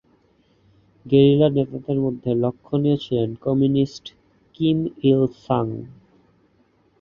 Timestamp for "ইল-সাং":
5.03-5.65